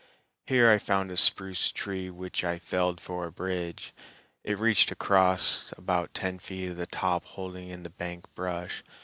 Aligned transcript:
Here 0.47 0.67
I 0.67 0.79
found 0.79 1.11
a 1.11 1.15
spruce 1.15 1.69
tree 1.71 2.09
which 2.09 2.43
I 2.43 2.57
felled 2.57 2.99
for 2.99 3.27
a 3.27 3.31
bridge; 3.31 3.93
it 4.43 4.57
reached 4.57 4.89
across, 4.89 5.71
about 5.77 6.15
ten 6.15 6.39
feet 6.39 6.71
of 6.71 6.77
the 6.77 6.87
top 6.87 7.23
holding 7.23 7.67
in 7.69 7.83
the 7.83 7.91
bank 7.91 8.25
brush. 8.33 8.83